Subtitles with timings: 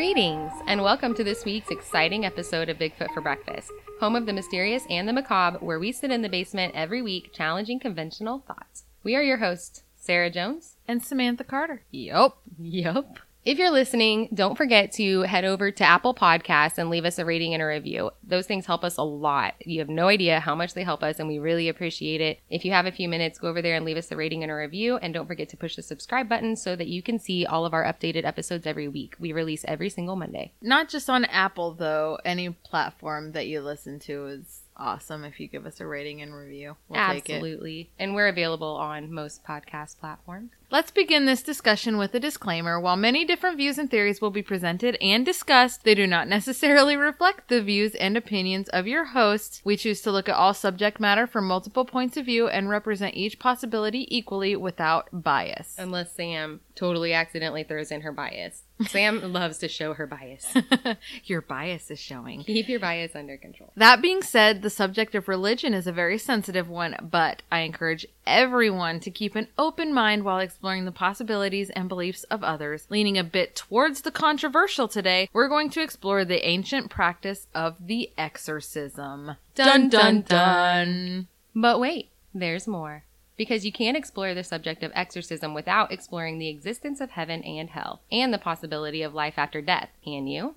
[0.00, 4.32] Greetings, and welcome to this week's exciting episode of Bigfoot for Breakfast, home of the
[4.32, 8.84] mysterious and the macabre, where we sit in the basement every week challenging conventional thoughts.
[9.02, 10.76] We are your hosts, Sarah Jones.
[10.88, 11.82] and Samantha Carter.
[11.90, 12.40] Yup.
[12.58, 13.18] Yup.
[13.42, 17.24] If you're listening, don't forget to head over to Apple Podcasts and leave us a
[17.24, 18.10] rating and a review.
[18.22, 19.54] Those things help us a lot.
[19.60, 22.40] You have no idea how much they help us, and we really appreciate it.
[22.50, 24.52] If you have a few minutes, go over there and leave us a rating and
[24.52, 24.98] a review.
[24.98, 27.72] And don't forget to push the subscribe button so that you can see all of
[27.72, 29.16] our updated episodes every week.
[29.18, 30.52] We release every single Monday.
[30.60, 32.18] Not just on Apple, though.
[32.26, 36.34] Any platform that you listen to is awesome if you give us a rating and
[36.34, 36.76] review.
[36.88, 37.32] We'll take it.
[37.32, 37.90] Absolutely.
[37.98, 40.50] And we're available on most podcast platforms.
[40.72, 42.78] Let's begin this discussion with a disclaimer.
[42.78, 46.96] While many different views and theories will be presented and discussed, they do not necessarily
[46.96, 49.62] reflect the views and opinions of your hosts.
[49.64, 53.16] We choose to look at all subject matter from multiple points of view and represent
[53.16, 55.74] each possibility equally without bias.
[55.76, 58.62] Unless Sam totally accidentally throws in her bias.
[58.86, 60.54] Sam loves to show her bias.
[61.24, 62.44] your bias is showing.
[62.44, 63.72] Keep your bias under control.
[63.76, 68.06] That being said, the subject of religion is a very sensitive one, but I encourage
[68.24, 72.86] everyone to keep an open mind while exploring the possibilities and beliefs of others.
[72.90, 77.76] Leaning a bit towards the controversial today, we're going to explore the ancient practice of
[77.86, 79.36] the exorcism.
[79.54, 81.28] Dun, dun, dun.
[81.54, 83.04] But wait, there's more.
[83.36, 87.70] Because you can't explore the subject of exorcism without exploring the existence of heaven and
[87.70, 89.88] hell, and the possibility of life after death.
[90.04, 90.56] Can you?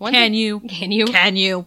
[0.00, 0.60] Once Can a- you?
[0.68, 1.06] Can you?
[1.06, 1.66] Can you?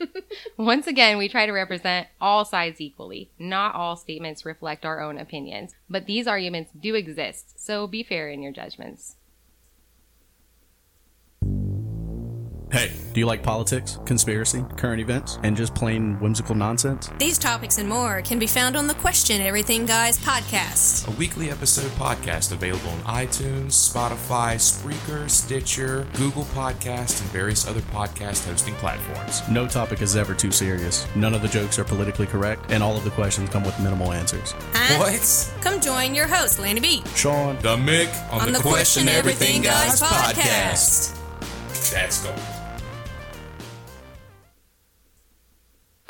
[0.58, 3.30] Once again, we try to represent all sides equally.
[3.38, 8.28] Not all statements reflect our own opinions, but these arguments do exist, so be fair
[8.28, 9.14] in your judgments.
[12.70, 17.08] Hey, do you like politics, conspiracy, current events, and just plain whimsical nonsense?
[17.18, 21.08] These topics and more can be found on the Question Everything Guys podcast.
[21.08, 27.80] a weekly episode podcast available on iTunes, Spotify, Spreaker, Stitcher, Google Podcast, and various other
[27.80, 29.40] podcast hosting platforms.
[29.48, 31.06] No topic is ever too serious.
[31.16, 34.12] None of the jokes are politically correct, and all of the questions come with minimal
[34.12, 34.52] answers.
[34.74, 34.98] Huh?
[34.98, 35.54] What?
[35.62, 40.02] Come join your host, Lanny B, Sean, The Mick on, on the Question Everything Guys
[40.02, 41.14] podcast.
[41.90, 42.57] That's going.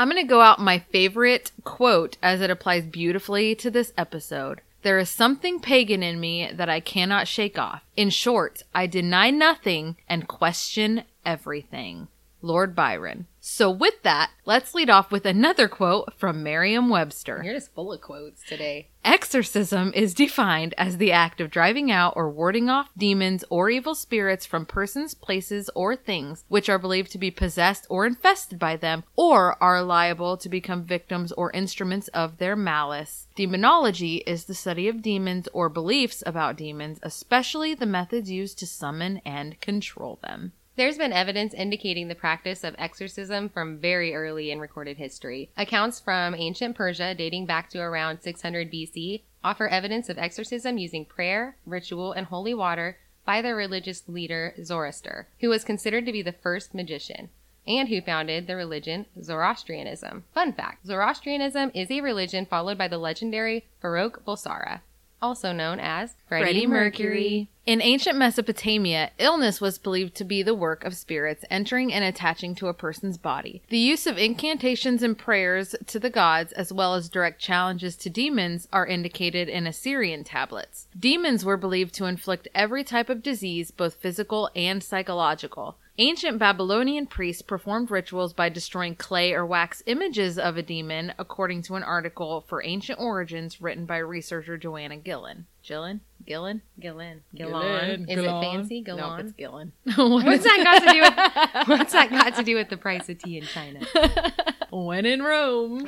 [0.00, 4.60] I'm going to go out my favorite quote as it applies beautifully to this episode.
[4.82, 7.82] There is something pagan in me that I cannot shake off.
[7.96, 12.06] In short, I deny nothing and question everything.
[12.40, 13.26] Lord Byron.
[13.40, 17.40] So with that, let's lead off with another quote from Merriam-Webster.
[17.44, 18.88] You're just full of quotes today.
[19.04, 23.94] Exorcism is defined as the act of driving out or warding off demons or evil
[23.94, 28.76] spirits from persons, places, or things which are believed to be possessed or infested by
[28.76, 33.28] them or are liable to become victims or instruments of their malice.
[33.34, 38.66] Demonology is the study of demons or beliefs about demons, especially the methods used to
[38.66, 40.52] summon and control them.
[40.78, 45.50] There's been evidence indicating the practice of exorcism from very early in recorded history.
[45.56, 51.04] Accounts from ancient Persia dating back to around 600 BC offer evidence of exorcism using
[51.04, 56.22] prayer, ritual, and holy water by their religious leader Zoroaster, who was considered to be
[56.22, 57.30] the first magician
[57.66, 60.26] and who founded the religion Zoroastrianism.
[60.32, 64.82] Fun fact Zoroastrianism is a religion followed by the legendary Farouk Bulsara,
[65.20, 67.48] also known as Freddie, Mercury.
[67.66, 72.54] In ancient Mesopotamia, illness was believed to be the work of spirits entering and attaching
[72.54, 73.60] to a person's body.
[73.68, 78.08] The use of incantations and prayers to the gods, as well as direct challenges to
[78.08, 80.88] demons, are indicated in Assyrian tablets.
[80.98, 85.76] Demons were believed to inflict every type of disease, both physical and psychological.
[86.00, 91.62] Ancient Babylonian priests performed rituals by destroying clay or wax images of a demon, according
[91.62, 95.46] to an article for Ancient Origins written by researcher Joanna Gillen.
[95.64, 96.00] Gillen?
[96.24, 96.62] Gillen?
[96.78, 97.22] Gillen.
[97.34, 98.08] Gillen.
[98.08, 98.80] Is it fancy?
[98.86, 99.26] No, Gillen.
[99.26, 99.72] it's Gillen.
[99.96, 103.18] What's that got to do with What's that got to do with the price of
[103.18, 103.84] tea in China?
[104.70, 105.84] when in Rome.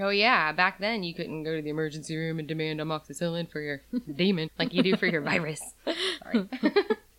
[0.00, 3.60] Oh yeah, back then you couldn't go to the emergency room and demand amoxicillin for
[3.60, 3.82] your
[4.14, 5.60] demon like you do for your virus.
[6.22, 6.48] Sorry.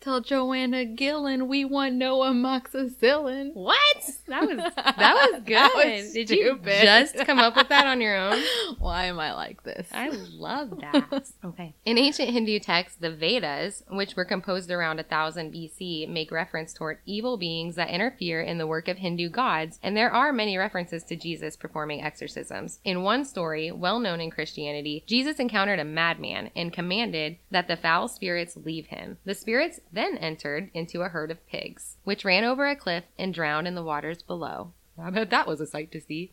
[0.05, 3.55] Tell Joanna Gillen we want no amoxicillin.
[3.55, 3.81] what?
[4.27, 5.71] That was that was good.
[5.73, 8.39] was Did you just come up with that on your own?
[8.77, 9.87] Why am I like this?
[9.91, 11.23] I love that.
[11.43, 11.73] okay.
[11.85, 16.99] In ancient Hindu texts, the Vedas, which were composed around 1000 BC, make reference toward
[17.07, 21.03] evil beings that interfere in the work of Hindu gods, and there are many references
[21.05, 22.79] to Jesus performing exorcisms.
[22.83, 27.77] In one story, well known in Christianity, Jesus encountered a madman and commanded that the
[27.77, 29.17] foul spirits leave him.
[29.25, 33.33] The spirits then entered into a herd of pigs, which ran over a cliff and
[33.33, 34.71] drowned in the waters below.
[34.97, 36.31] I bet that was a sight to see.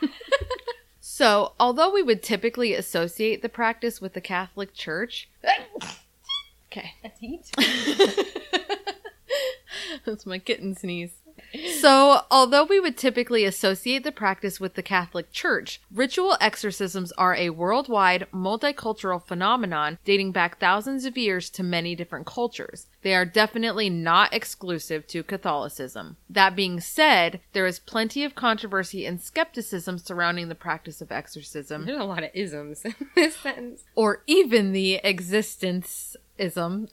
[1.06, 5.28] So, although we would typically associate the practice with the Catholic Church,
[6.72, 6.94] okay.
[7.02, 7.50] That's heat.
[10.06, 11.12] that's my kitten sneeze.
[11.80, 17.34] So, although we would typically associate the practice with the Catholic Church, ritual exorcisms are
[17.34, 22.86] a worldwide, multicultural phenomenon dating back thousands of years to many different cultures.
[23.02, 26.16] They are definitely not exclusive to Catholicism.
[26.30, 31.86] That being said, there is plenty of controversy and skepticism surrounding the practice of exorcism,
[31.86, 33.84] There's a lot of isms in this sentence.
[33.94, 36.88] or even the existence ism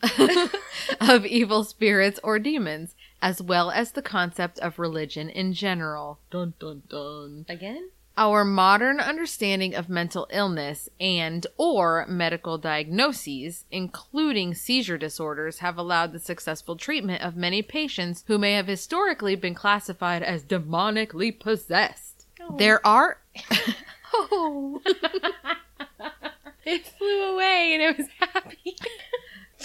[1.01, 6.19] of evil spirits or demons, as well as the concept of religion in general.
[6.29, 7.45] Dun dun dun.
[7.47, 7.89] Again?
[8.17, 16.11] Our modern understanding of mental illness and or medical diagnoses, including seizure disorders, have allowed
[16.11, 22.25] the successful treatment of many patients who may have historically been classified as demonically possessed.
[22.57, 23.19] There are
[24.13, 24.81] Oh.
[26.65, 28.75] it flew away and it was happy.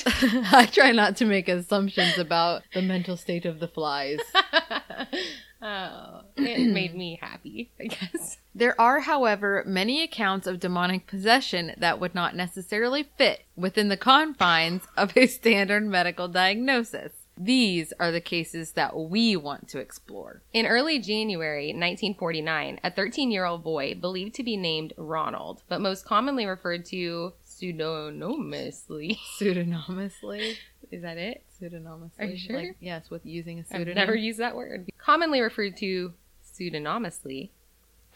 [0.06, 4.18] I try not to make assumptions about the mental state of the flies.
[5.62, 8.38] oh, it made me happy, I guess.
[8.54, 13.96] There are, however, many accounts of demonic possession that would not necessarily fit within the
[13.96, 17.12] confines of a standard medical diagnosis.
[17.38, 20.40] These are the cases that we want to explore.
[20.54, 25.82] In early January 1949, a 13 year old boy believed to be named Ronald, but
[25.82, 29.18] most commonly referred to pseudonymously.
[29.38, 30.56] Pseudonymously?
[30.90, 31.42] Is that it?
[31.60, 32.10] Pseudonymously?
[32.18, 32.56] Are you sure?
[32.58, 33.94] Like, yes, with using a I've pseudonym.
[33.94, 34.88] never used that word.
[34.98, 36.12] Commonly referred to
[36.58, 37.50] pseudonymously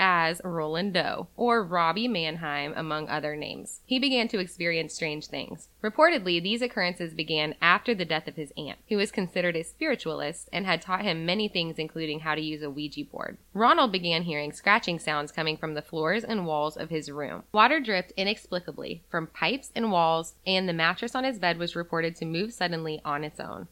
[0.00, 3.82] as Roland Doe or Robbie Mannheim, among other names.
[3.84, 5.68] He began to experience strange things.
[5.84, 10.48] Reportedly, these occurrences began after the death of his aunt, who was considered a spiritualist
[10.52, 13.36] and had taught him many things, including how to use a Ouija board.
[13.52, 17.44] Ronald began hearing scratching sounds coming from the floors and walls of his room.
[17.52, 22.16] Water dripped inexplicably from pipes and walls, and the mattress on his bed was reported
[22.16, 23.68] to move suddenly on its own.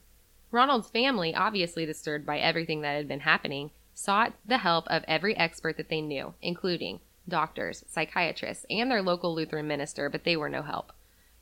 [0.51, 5.37] Ronald's family, obviously disturbed by everything that had been happening, sought the help of every
[5.37, 10.49] expert that they knew, including doctors, psychiatrists, and their local Lutheran minister, but they were
[10.49, 10.93] no help.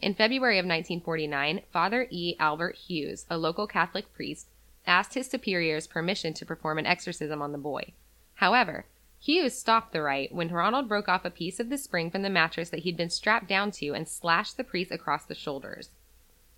[0.00, 2.34] In February of 1949, Father E.
[2.40, 4.48] Albert Hughes, a local Catholic priest,
[4.86, 7.92] asked his superiors permission to perform an exorcism on the boy.
[8.36, 8.86] However,
[9.20, 12.30] Hughes stopped the rite when Ronald broke off a piece of the spring from the
[12.30, 15.90] mattress that he'd been strapped down to and slashed the priest across the shoulders.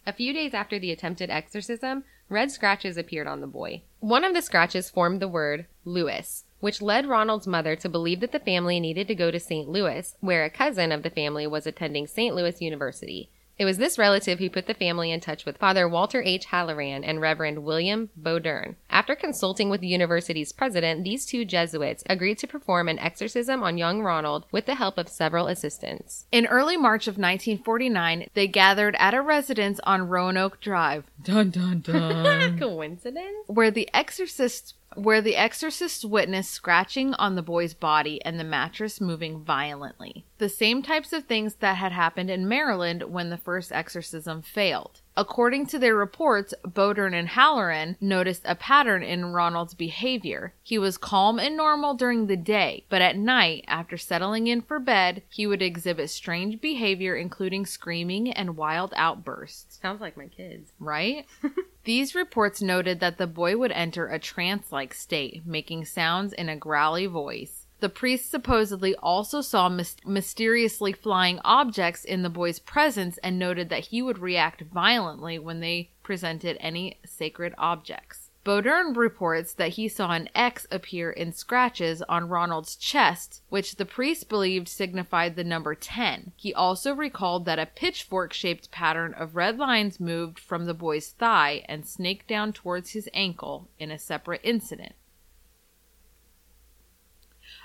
[0.06, 3.82] A few days after the attempted exorcism, red scratches appeared on the boy.
[4.00, 8.32] One of the scratches formed the word Louis, which led Ronald's mother to believe that
[8.32, 9.68] the family needed to go to St.
[9.68, 12.34] Louis, where a cousin of the family was attending St.
[12.34, 13.30] Louis University.
[13.58, 16.44] It was this relative who put the family in touch with Father Walter H.
[16.46, 18.76] Halloran and Reverend William Bowdern.
[18.88, 23.76] After consulting with the university's president, these two Jesuits agreed to perform an exorcism on
[23.76, 26.26] young Ronald with the help of several assistants.
[26.30, 31.04] In early March of 1949, they gathered at a residence on Roanoke Drive.
[31.22, 32.58] Dun dun dun.
[32.58, 33.44] Coincidence?
[33.48, 39.00] where the exorcist where the exorcist witnessed scratching on the boy's body and the mattress
[39.00, 40.24] moving violently.
[40.38, 45.00] The same types of things that had happened in Maryland when the first exorcism failed.
[45.16, 50.54] According to their reports, Bowdern and Halloran noticed a pattern in Ronald's behavior.
[50.62, 54.78] He was calm and normal during the day, but at night, after settling in for
[54.78, 59.80] bed, he would exhibit strange behavior, including screaming and wild outbursts.
[59.82, 60.70] Sounds like my kids.
[60.78, 61.26] Right?
[61.88, 66.50] These reports noted that the boy would enter a trance like state, making sounds in
[66.50, 67.66] a growly voice.
[67.80, 73.70] The priest supposedly also saw mys- mysteriously flying objects in the boy's presence and noted
[73.70, 78.27] that he would react violently when they presented any sacred objects.
[78.48, 83.84] Bowdern reports that he saw an X appear in scratches on Ronald's chest, which the
[83.84, 86.32] priest believed signified the number 10.
[86.34, 91.10] He also recalled that a pitchfork shaped pattern of red lines moved from the boy's
[91.10, 94.94] thigh and snaked down towards his ankle in a separate incident.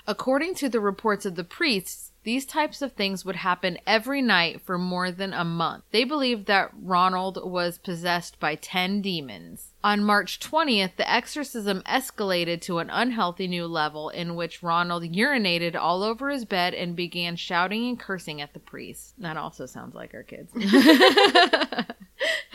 [0.06, 4.62] According to the reports of the priests, these types of things would happen every night
[4.62, 5.84] for more than a month.
[5.90, 9.72] They believed that Ronald was possessed by 10 demons.
[9.82, 15.74] On March 20th, the exorcism escalated to an unhealthy new level in which Ronald urinated
[15.74, 19.14] all over his bed and began shouting and cursing at the priest.
[19.18, 20.50] That also sounds like our kids.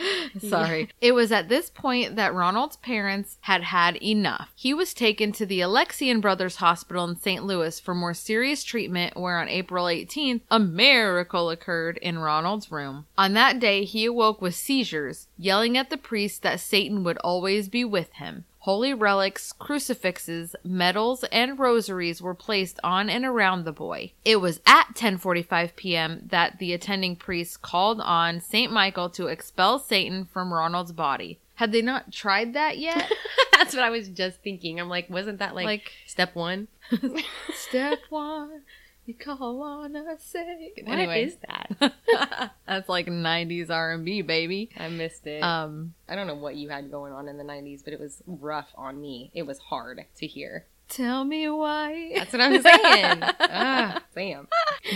[0.40, 0.88] Sorry.
[1.00, 4.52] It was at this point that Ronald's parents had had enough.
[4.54, 7.44] He was taken to the Alexian Brothers Hospital in St.
[7.44, 13.06] Louis for more serious treatment, where on April 18th, a miracle occurred in Ronald's room.
[13.16, 17.68] On that day, he awoke with seizures, yelling at the priest that Satan would always
[17.68, 18.44] be with him.
[18.64, 24.12] Holy relics, crucifixes, medals, and rosaries were placed on and around the boy.
[24.24, 26.24] It was at 10:45 p.m.
[26.28, 31.38] that the attending priest called on Saint Michael to expel Satan from Ronald's body.
[31.54, 33.10] Had they not tried that yet?
[33.52, 34.78] That's what I was just thinking.
[34.78, 36.68] I'm like, wasn't that like, Like- step one?
[37.54, 38.62] Step one,
[39.10, 40.72] you call on a say.
[40.84, 42.52] What anyway, is that?
[42.66, 44.70] that's like '90s R&B, baby.
[44.76, 45.42] I missed it.
[45.42, 48.22] Um, I don't know what you had going on in the 90s, but it was
[48.26, 49.30] rough on me.
[49.34, 50.66] It was hard to hear.
[50.88, 52.12] tell me why.
[52.14, 53.22] That's what I'm saying.
[53.40, 54.48] ah, Sam.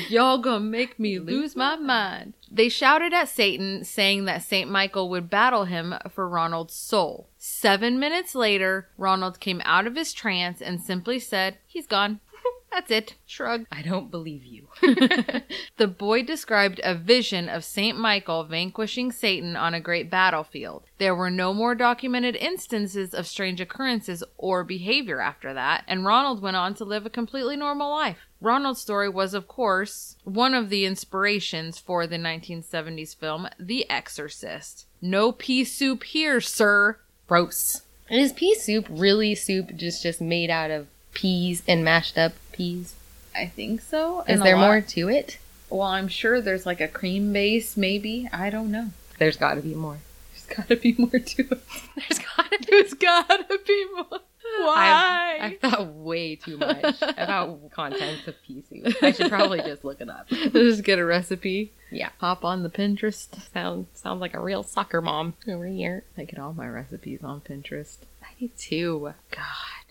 [0.09, 2.35] Y'all gonna make me lose my mind.
[2.51, 4.71] They shouted at Satan, saying that St.
[4.71, 7.29] Michael would battle him for Ronald's soul.
[7.37, 12.21] Seven minutes later, Ronald came out of his trance and simply said, He's gone.
[12.75, 13.15] That's it.
[13.25, 13.67] Shrug.
[13.71, 14.67] I don't believe you.
[15.77, 17.99] The boy described a vision of St.
[17.99, 20.85] Michael vanquishing Satan on a great battlefield.
[20.99, 26.43] There were no more documented instances of strange occurrences or behavior after that, and Ronald
[26.43, 28.19] went on to live a completely normal life.
[28.41, 34.87] Ronald's story was, of course, one of the inspirations for the 1970s film The Exorcist.
[35.03, 36.99] No pea soup here, sir.
[37.27, 37.83] Gross.
[38.09, 42.33] And is pea soup really soup just just made out of peas and mashed up
[42.53, 42.95] peas?
[43.35, 44.23] I think so.
[44.29, 45.39] Is there more to it?
[45.71, 48.29] Well, I'm sure there's like a cream base, maybe.
[48.33, 48.91] I don't know.
[49.19, 49.99] There's got to be more.
[50.33, 51.61] There's gotta be more to it.
[51.97, 52.67] There's got to be.
[52.69, 54.21] There's gotta be more.
[54.61, 55.39] Why?
[55.41, 58.95] I've, I've thought way too much about contents of pea soup.
[59.03, 60.29] I should probably just look it up.
[60.29, 61.73] Just get a recipe.
[61.91, 62.11] Yeah.
[62.19, 63.29] Hop on the Pinterest.
[63.53, 66.05] Sounds sounds like a real soccer mom over here.
[66.17, 67.97] I get all my recipes on Pinterest.
[68.23, 69.15] I do too.
[69.31, 69.84] God.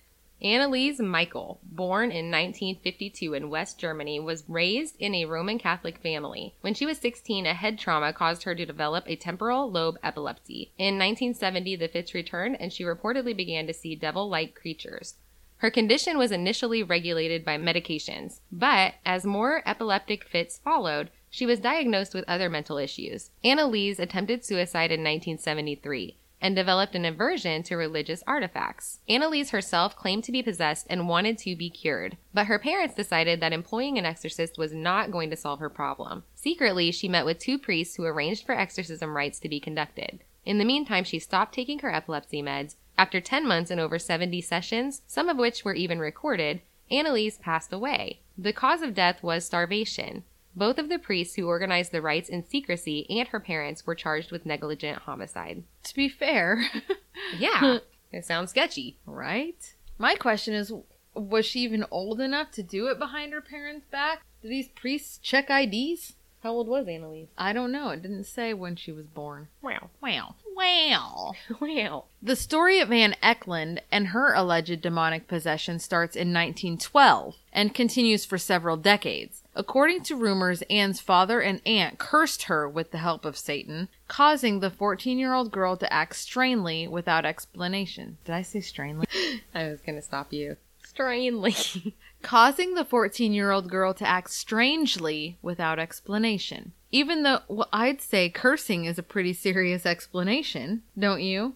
[0.44, 6.54] Anneliese Michael, born in 1952 in West Germany, was raised in a Roman Catholic family.
[6.60, 10.74] When she was 16, a head trauma caused her to develop a temporal lobe epilepsy.
[10.78, 15.16] In 1970, the fits returned and she reportedly began to see devil like creatures.
[15.58, 21.62] Her condition was initially regulated by medications, but as more epileptic fits followed, she was
[21.62, 23.32] diagnosed with other mental issues.
[23.46, 29.00] Anneliese attempted suicide in 1973 and developed an aversion to religious artifacts.
[29.10, 33.40] Anneliese herself claimed to be possessed and wanted to be cured, but her parents decided
[33.40, 36.24] that employing an exorcist was not going to solve her problem.
[36.36, 40.20] Secretly, she met with two priests who arranged for exorcism rites to be conducted.
[40.46, 42.76] In the meantime, she stopped taking her epilepsy meds.
[42.98, 47.72] After 10 months and over 70 sessions, some of which were even recorded, Anneliese passed
[47.72, 48.20] away.
[48.38, 50.26] The cause of death was starvation.
[50.56, 54.32] Both of the priests who organized the rites in secrecy and her parents were charged
[54.32, 55.64] with negligent homicide.
[55.84, 56.66] To be fair,
[57.38, 57.80] Yeah,
[58.12, 58.98] it sounds sketchy.
[59.06, 59.74] right?
[59.98, 60.74] My question is
[61.16, 64.24] was she even old enough to do it behind her parents' back?
[64.42, 66.14] Do these priests check IDs?
[66.42, 67.28] How old was Anneliese?
[67.38, 67.90] I don't know.
[67.92, 69.48] It didn't say when she was born.
[69.62, 69.90] Wow.
[70.02, 70.36] Wow.
[70.56, 71.34] Wow.
[71.62, 72.06] Wow.
[72.22, 78.26] The story of Anne Ecklund and her alleged demonic possession starts in 1912 and continues
[78.26, 79.43] for several decades.
[79.56, 84.60] According to rumors, Anne's father and aunt cursed her with the help of Satan, causing
[84.60, 88.18] the 14 year old girl to act strangely without explanation.
[88.26, 89.06] Did I say strangely?
[89.56, 90.58] I was going to stop you.
[90.84, 91.96] Strangely.
[92.24, 96.74] causing the 14 year old girl to act strangely without explanation.
[96.92, 101.56] Even though, well, I'd say cursing is a pretty serious explanation, don't you?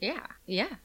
[0.00, 0.26] yeah.
[0.46, 0.76] Yeah.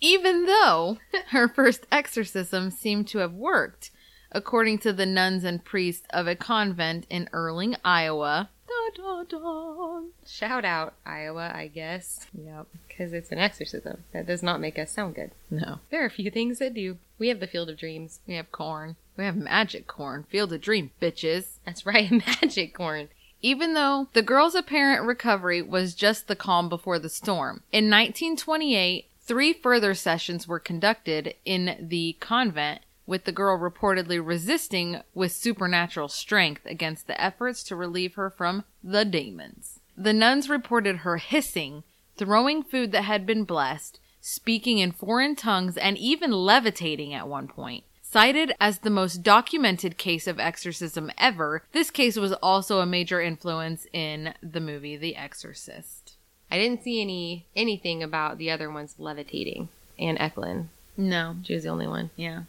[0.00, 3.90] even though her first exorcism seemed to have worked,
[4.32, 8.50] according to the nuns and priests of a convent in Earling, Iowa.
[8.66, 10.00] Da, da, da.
[10.26, 12.66] Shout out Iowa, I guess, Yep.
[12.88, 14.04] because it's an exorcism.
[14.12, 15.30] That does not make us sound good.
[15.50, 15.78] No.
[15.90, 16.98] There are a few things that do.
[17.18, 18.20] We have the Field of Dreams.
[18.26, 18.96] We have corn.
[19.16, 20.24] We have magic corn.
[20.30, 21.58] Field of dream, bitches.
[21.66, 22.10] That's right,
[22.42, 23.08] magic corn.
[23.42, 27.62] Even though the girl's apparent recovery was just the calm before the storm.
[27.72, 35.00] In 1928, three further sessions were conducted in the convent, with the girl reportedly resisting
[35.14, 39.80] with supernatural strength against the efforts to relieve her from the demons.
[39.96, 41.82] The nuns reported her hissing,
[42.16, 47.48] throwing food that had been blessed, speaking in foreign tongues, and even levitating at one
[47.48, 47.84] point.
[48.02, 53.22] Cited as the most documented case of exorcism ever, this case was also a major
[53.22, 56.16] influence in the movie The Exorcist.
[56.50, 59.70] I didn't see any anything about the other ones levitating.
[59.98, 60.66] Anne Ecklund.
[60.98, 61.36] No.
[61.44, 62.10] She was the only one.
[62.14, 62.42] Yeah.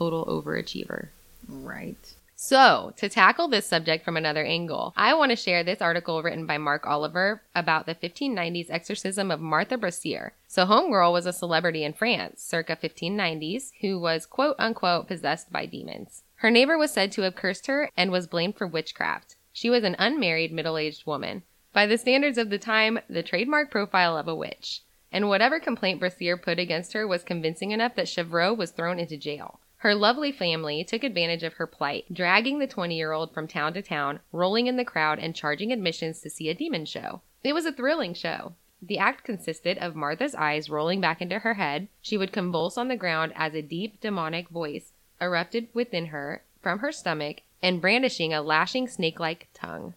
[0.00, 1.08] Total overachiever.
[1.46, 2.14] Right.
[2.34, 6.46] So, to tackle this subject from another angle, I want to share this article written
[6.46, 10.30] by Mark Oliver about the 1590s exorcism of Martha Brassier.
[10.48, 15.66] So, Homegirl was a celebrity in France, circa 1590s, who was quote unquote possessed by
[15.66, 16.22] demons.
[16.36, 19.36] Her neighbor was said to have cursed her and was blamed for witchcraft.
[19.52, 21.42] She was an unmarried middle aged woman.
[21.74, 24.80] By the standards of the time, the trademark profile of a witch.
[25.12, 29.18] And whatever complaint Brassier put against her was convincing enough that Chevreau was thrown into
[29.18, 29.60] jail.
[29.80, 33.72] Her lovely family took advantage of her plight, dragging the 20 year old from town
[33.72, 37.22] to town, rolling in the crowd, and charging admissions to see a demon show.
[37.42, 38.52] It was a thrilling show.
[38.82, 41.88] The act consisted of Martha's eyes rolling back into her head.
[42.02, 46.80] She would convulse on the ground as a deep demonic voice erupted within her from
[46.80, 49.94] her stomach and brandishing a lashing snake like tongue.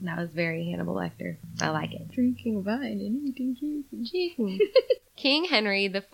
[0.00, 1.38] That was very Hannibal Lecter.
[1.60, 2.08] I like it.
[2.12, 3.56] Drinking wine and eating
[4.04, 4.60] chicken.
[5.24, 6.04] King Henry IV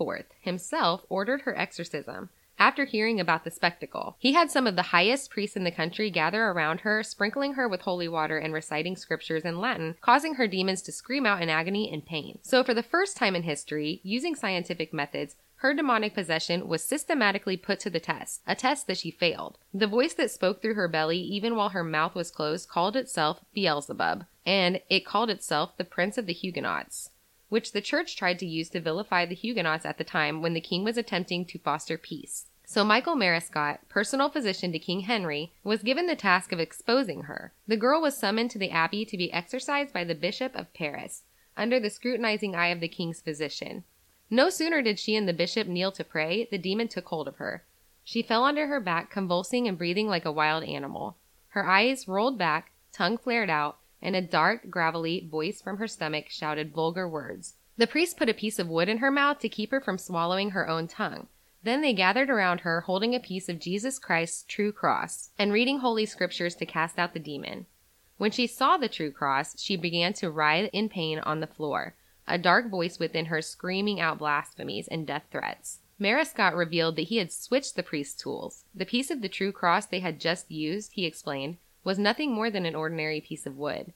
[0.40, 4.14] himself ordered her exorcism after hearing about the spectacle.
[4.20, 7.68] He had some of the highest priests in the country gather around her, sprinkling her
[7.68, 11.48] with holy water and reciting scriptures in Latin, causing her demons to scream out in
[11.48, 12.38] agony and pain.
[12.42, 17.56] So, for the first time in history, using scientific methods, her demonic possession was systematically
[17.56, 19.58] put to the test, a test that she failed.
[19.74, 23.40] The voice that spoke through her belly, even while her mouth was closed, called itself
[23.54, 27.10] Beelzebub, and it called itself the Prince of the Huguenots
[27.50, 30.60] which the church tried to use to vilify the Huguenots at the time when the
[30.60, 32.46] king was attempting to foster peace.
[32.64, 37.52] So Michael Marescott, personal physician to King Henry, was given the task of exposing her.
[37.66, 41.24] The girl was summoned to the abbey to be exorcised by the Bishop of Paris,
[41.56, 43.82] under the scrutinizing eye of the king's physician.
[44.30, 47.36] No sooner did she and the bishop kneel to pray, the demon took hold of
[47.36, 47.64] her.
[48.04, 51.16] She fell onto her back, convulsing and breathing like a wild animal.
[51.48, 56.26] Her eyes rolled back, tongue flared out, and a dark, gravelly voice from her stomach
[56.28, 57.54] shouted vulgar words.
[57.76, 60.50] The priest put a piece of wood in her mouth to keep her from swallowing
[60.50, 61.28] her own tongue.
[61.62, 65.78] Then they gathered around her, holding a piece of Jesus Christ's true cross, and reading
[65.78, 67.66] holy scriptures to cast out the demon.
[68.16, 71.94] When she saw the true cross, she began to writhe in pain on the floor,
[72.26, 75.80] a dark voice within her screaming out blasphemies and death threats.
[75.98, 78.64] Marescott revealed that he had switched the priest's tools.
[78.74, 82.50] The piece of the true cross they had just used, he explained, was nothing more
[82.50, 83.92] than an ordinary piece of wood.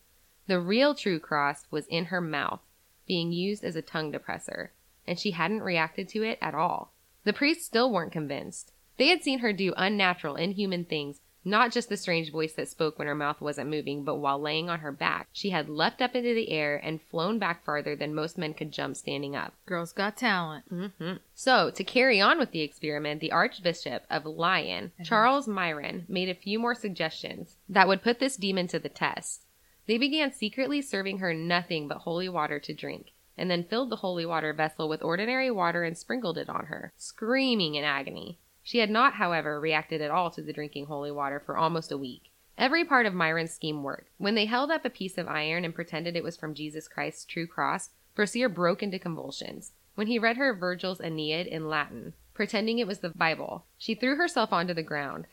[0.46, 2.60] The real true cross was in her mouth,
[3.06, 4.68] being used as a tongue depressor,
[5.06, 6.92] and she hadn't reacted to it at all.
[7.24, 8.72] The priests still weren't convinced.
[8.96, 12.98] They had seen her do unnatural, inhuman things, not just the strange voice that spoke
[12.98, 16.14] when her mouth wasn't moving, but while laying on her back, she had leapt up
[16.14, 19.52] into the air and flown back farther than most men could jump standing up.
[19.66, 20.64] Girl's got talent.
[20.68, 26.28] hmm So, to carry on with the experiment, the Archbishop of Lyon, Charles Miron, made
[26.28, 29.42] a few more suggestions that would put this demon to the test.
[29.86, 33.96] They began secretly serving her nothing but holy water to drink, and then filled the
[33.96, 38.38] holy water vessel with ordinary water and sprinkled it on her, screaming in agony.
[38.64, 41.98] She had not, however, reacted at all to the drinking holy water for almost a
[41.98, 42.30] week.
[42.56, 44.10] Every part of Miron's scheme worked.
[44.16, 47.26] When they held up a piece of iron and pretended it was from Jesus Christ's
[47.26, 49.72] true cross, Brasier broke into convulsions.
[49.96, 54.16] When he read her Virgil's Aeneid in Latin, pretending it was the Bible, she threw
[54.16, 55.26] herself onto the ground.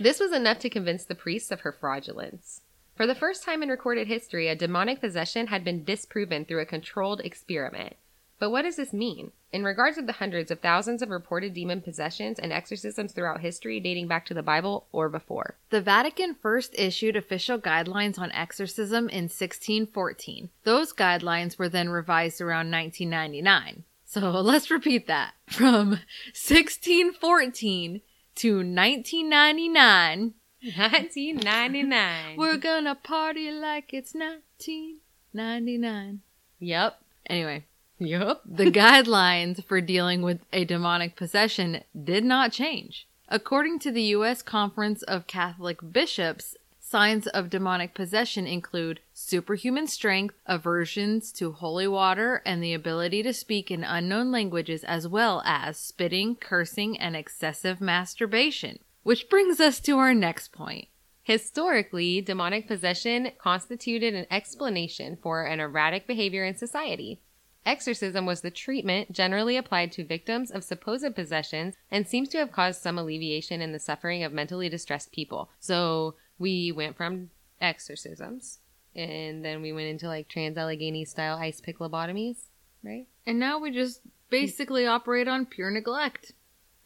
[0.00, 2.62] This was enough to convince the priests of her fraudulence.
[2.96, 6.66] For the first time in recorded history, a demonic possession had been disproven through a
[6.66, 7.96] controlled experiment.
[8.38, 9.32] But what does this mean?
[9.52, 13.80] In regards of the hundreds of thousands of reported demon possessions and exorcisms throughout history
[13.80, 15.56] dating back to the Bible or before.
[15.70, 20.50] The Vatican first issued official guidelines on exorcism in 1614.
[20.64, 23.84] Those guidelines were then revised around 1999.
[24.04, 25.34] So let's repeat that.
[25.48, 25.98] From
[26.34, 28.02] 1614
[28.36, 32.36] to 1999, 1999.
[32.36, 36.20] we're gonna party like it's 1999.
[36.60, 37.00] yep.
[37.26, 37.64] Anyway,
[37.98, 38.42] Yep.
[38.44, 43.06] the guidelines for dealing with a demonic possession did not change.
[43.28, 44.42] According to the U.S.
[44.42, 52.42] Conference of Catholic Bishops, signs of demonic possession include superhuman strength, aversions to holy water,
[52.46, 57.80] and the ability to speak in unknown languages, as well as spitting, cursing, and excessive
[57.80, 58.78] masturbation.
[59.02, 60.88] Which brings us to our next point.
[61.22, 67.20] Historically, demonic possession constituted an explanation for an erratic behavior in society.
[67.68, 72.50] Exorcism was the treatment generally applied to victims of supposed possessions and seems to have
[72.50, 75.50] caused some alleviation in the suffering of mentally distressed people.
[75.60, 77.28] So we went from
[77.60, 78.60] exorcisms
[78.96, 82.44] and then we went into like trans Allegheny style ice pick lobotomies,
[82.82, 83.06] right?
[83.26, 84.00] And now we just
[84.30, 86.32] basically operate on pure neglect.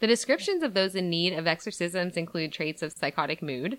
[0.01, 3.79] The descriptions of those in need of exorcisms include traits of psychotic mood,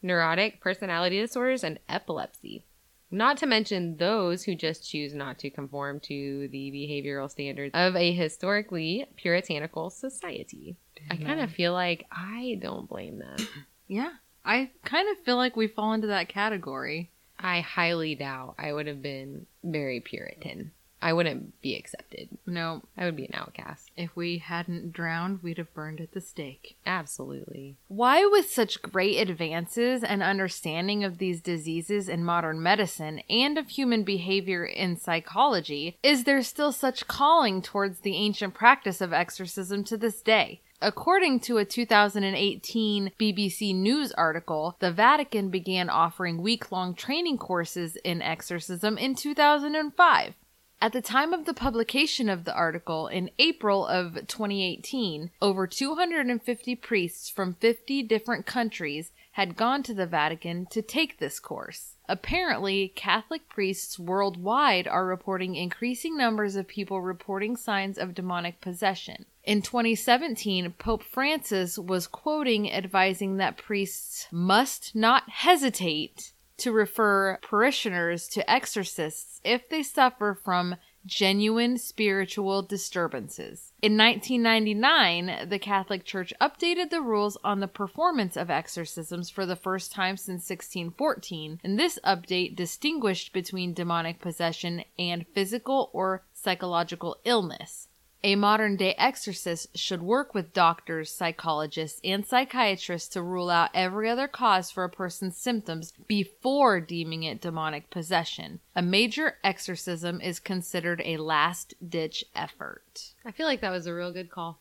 [0.00, 2.62] neurotic personality disorders, and epilepsy.
[3.10, 7.94] Not to mention those who just choose not to conform to the behavioral standards of
[7.94, 10.76] a historically puritanical society.
[11.10, 13.36] I kind of feel like I don't blame them.
[13.88, 14.10] Yeah.
[14.44, 17.12] I kind of feel like we fall into that category.
[17.38, 20.72] I highly doubt I would have been very Puritan.
[21.00, 22.28] I wouldn't be accepted.
[22.46, 23.90] No, I would be an outcast.
[23.96, 26.76] if we hadn't drowned, we'd have burned at the stake.
[26.86, 27.76] Absolutely.
[27.88, 33.68] Why, with such great advances and understanding of these diseases in modern medicine and of
[33.68, 39.84] human behavior in psychology, is there still such calling towards the ancient practice of exorcism
[39.84, 40.60] to this day?
[40.82, 47.96] According to a 2018 BBC News article, the Vatican began offering week long training courses
[47.96, 50.34] in exorcism in 2005.
[50.80, 56.76] At the time of the publication of the article in April of 2018, over 250
[56.76, 61.96] priests from 50 different countries had gone to the Vatican to take this course.
[62.08, 69.24] Apparently, Catholic priests worldwide are reporting increasing numbers of people reporting signs of demonic possession.
[69.44, 78.28] In 2017, Pope Francis was quoting advising that priests must not hesitate to refer parishioners
[78.28, 83.72] to exorcists if they suffer from genuine spiritual disturbances.
[83.80, 89.56] In 1999, the Catholic Church updated the rules on the performance of exorcisms for the
[89.56, 97.16] first time since 1614, and this update distinguished between demonic possession and physical or psychological
[97.24, 97.88] illness.
[98.26, 104.10] A modern day exorcist should work with doctors, psychologists, and psychiatrists to rule out every
[104.10, 108.58] other cause for a person's symptoms before deeming it demonic possession.
[108.74, 113.14] A major exorcism is considered a last ditch effort.
[113.24, 114.58] I feel like that was a real good call.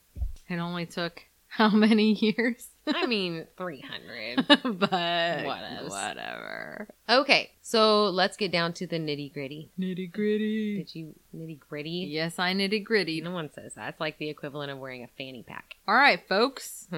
[0.48, 1.24] It only took
[1.58, 2.68] how many years?
[2.86, 4.46] I mean, 300.
[4.48, 5.90] but Whatevs.
[5.90, 6.88] whatever.
[7.08, 9.72] Okay, so let's get down to the nitty gritty.
[9.80, 10.78] Nitty gritty.
[10.80, 12.10] Did you nitty gritty?
[12.12, 13.22] Yes, I nitty gritty.
[13.22, 13.90] No one says that.
[13.90, 15.76] It's like the equivalent of wearing a fanny pack.
[15.88, 16.88] All right, folks.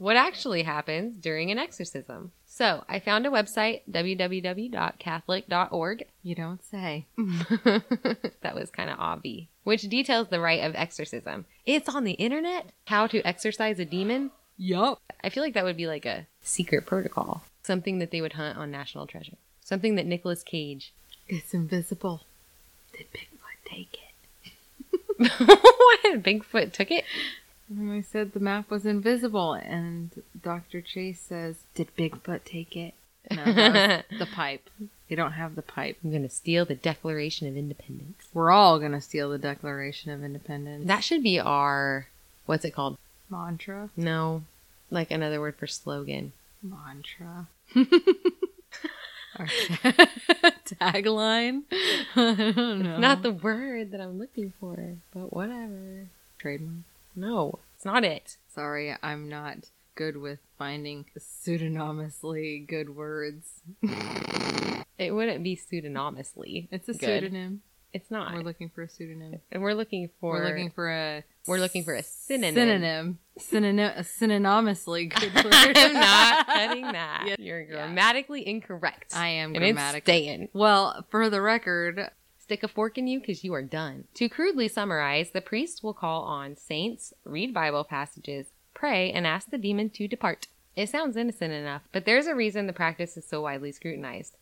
[0.00, 2.32] what actually happens during an exorcism?
[2.46, 6.06] So, I found a website, www.catholic.org.
[6.22, 7.04] You don't say.
[7.18, 9.48] that was kind of obvi.
[9.64, 11.44] Which details the rite of exorcism.
[11.66, 12.70] It's on the internet.
[12.86, 14.30] How to exorcise a demon.
[14.56, 15.02] Yup.
[15.22, 17.42] I feel like that would be like a secret protocol.
[17.62, 19.36] Something that they would hunt on National Treasure.
[19.62, 20.94] Something that Nicolas Cage.
[21.28, 22.22] It's invisible.
[22.96, 24.00] Did Bigfoot take it?
[25.38, 26.22] what?
[26.22, 27.04] Bigfoot took it?
[27.70, 30.10] And I said the map was invisible, and
[30.42, 30.80] Dr.
[30.80, 32.94] Chase says, Did Bigfoot take it?
[33.30, 33.44] No,
[34.18, 34.68] the pipe.
[35.08, 35.98] They don't have the pipe.
[36.02, 38.24] I'm gonna steal the Declaration of Independence.
[38.34, 40.86] We're all going to steal the Declaration of Independence.
[40.86, 42.06] That should be our.
[42.46, 42.96] What's it called?
[43.28, 43.90] mantra.
[43.96, 44.42] No.
[44.90, 46.32] Like another word for slogan.
[46.62, 47.46] Mantra.
[49.38, 49.46] Our
[50.66, 51.62] tagline.
[52.16, 52.92] I don't know.
[52.94, 56.08] It's not the word that I'm looking for, but whatever.
[56.38, 56.84] trademark.
[57.16, 58.36] No, it's not it.
[58.54, 63.60] Sorry, I'm not good with finding pseudonymously good words.
[64.98, 66.68] It wouldn't be pseudonymously.
[66.70, 67.00] It's a good.
[67.22, 67.62] pseudonym.
[67.94, 68.34] It's not.
[68.34, 69.40] We're looking for a pseudonym.
[69.50, 70.34] and we're looking for.
[70.34, 72.54] We're looking for a We're looking for a synonym.
[72.54, 73.18] synonym.
[73.38, 73.92] Synonym.
[73.96, 75.54] A synonymously good word.
[75.74, 77.24] I'm not cutting that.
[77.28, 77.36] Yeah.
[77.38, 77.86] You're Yeah.
[77.86, 79.16] grammatically incorrect.
[79.16, 80.12] I am and it's grammatically.
[80.12, 80.48] staying.
[80.52, 82.10] Well, for the record,
[82.50, 84.08] Stick a fork in you because you are done.
[84.14, 89.50] To crudely summarize, the priest will call on saints, read Bible passages, pray, and ask
[89.50, 90.48] the demon to depart.
[90.74, 94.36] It sounds innocent enough, but there's a reason the practice is so widely scrutinized.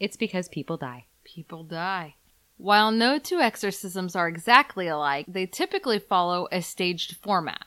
[0.00, 1.04] It's because people die.
[1.22, 2.16] people die.
[2.56, 7.66] While no two exorcisms are exactly alike, they typically follow a staged format.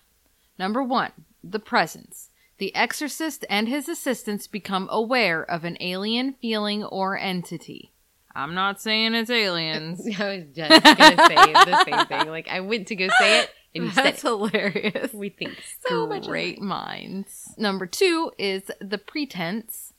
[0.60, 2.32] Number one, the presence.
[2.58, 7.94] The exorcist and his assistants become aware of an alien feeling or entity.
[8.36, 10.02] I'm not saying it's aliens.
[10.20, 12.28] I was just gonna say the same thing.
[12.36, 14.22] Like I went to go say it, and you said it.
[14.22, 15.14] hilarious.
[15.14, 16.28] We think so much.
[16.28, 17.54] Great minds.
[17.58, 19.94] Number two is the pretense,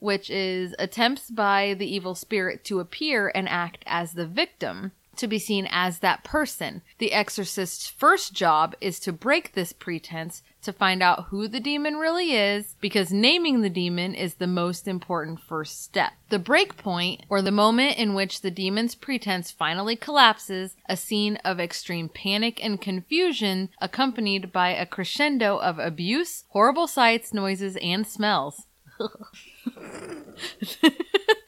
[0.00, 5.28] which is attempts by the evil spirit to appear and act as the victim, to
[5.28, 6.82] be seen as that person.
[6.98, 11.96] The exorcist's first job is to break this pretense to find out who the demon
[11.96, 16.12] really is, because naming the demon is the most important first step.
[16.28, 21.36] The break point, or the moment in which the demon's pretense finally collapses, a scene
[21.36, 28.06] of extreme panic and confusion, accompanied by a crescendo of abuse, horrible sights, noises, and
[28.06, 28.66] smells.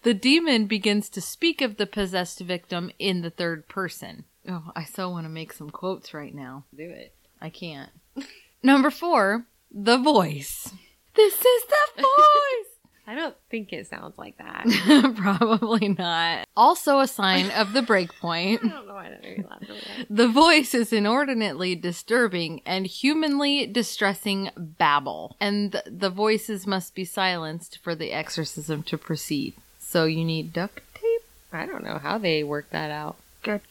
[0.03, 4.25] the demon begins to speak of the possessed victim in the third person.
[4.49, 6.65] Oh, I so want to make some quotes right now.
[6.75, 7.15] Do it.
[7.39, 7.91] I can't.
[8.63, 10.71] Number four, the voice.
[11.15, 12.67] This is the voice!
[13.07, 15.15] I don't think it sounds like that.
[15.17, 16.47] Probably not.
[16.57, 18.61] Also, a sign of the break point.
[18.65, 19.63] I don't know why that made me laugh.
[20.09, 27.05] The voice is inordinately disturbing and humanly distressing babble, and th- the voices must be
[27.05, 29.55] silenced for the exorcism to proceed.
[29.81, 31.23] So you need duct tape?
[31.53, 33.17] I don't know how they work that out.
[33.43, 33.63] Get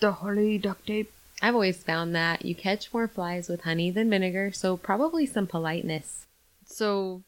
[0.00, 1.12] the holy duct tape.
[1.42, 5.46] I've always found that you catch more flies with honey than vinegar, so probably some
[5.46, 6.26] politeness.
[6.64, 7.22] So,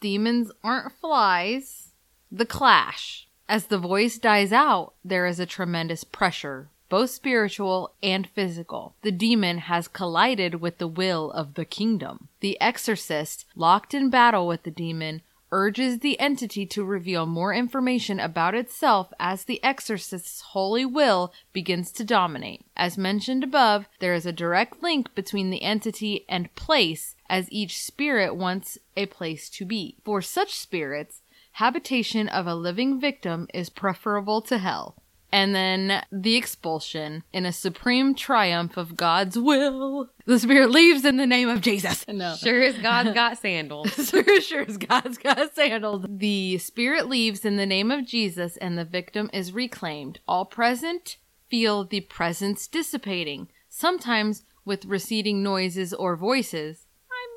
[0.00, 1.92] demons aren't flies.
[2.30, 3.28] The clash.
[3.48, 8.94] As the voice dies out, there is a tremendous pressure both spiritual and physical.
[9.02, 12.28] The demon has collided with the will of the kingdom.
[12.40, 15.22] The exorcist, locked in battle with the demon,
[15.56, 21.90] urges the entity to reveal more information about itself as the exorcist's holy will begins
[21.90, 22.62] to dominate.
[22.76, 27.82] As mentioned above, there is a direct link between the entity and place, as each
[27.82, 29.96] spirit wants a place to be.
[30.04, 35.02] For such spirits, habitation of a living victim is preferable to hell.
[35.36, 40.08] And then the expulsion in a supreme triumph of God's will.
[40.24, 42.06] The spirit leaves in the name of Jesus.
[42.08, 42.36] No.
[42.36, 43.92] Sure as God's got sandals.
[44.08, 46.06] sure, sure as God's got sandals.
[46.08, 50.20] The spirit leaves in the name of Jesus and the victim is reclaimed.
[50.26, 51.18] All present
[51.50, 56.86] feel the presence dissipating, sometimes with receding noises or voices.
[57.12, 57.30] I'm